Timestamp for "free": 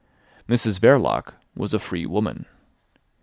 1.79-2.07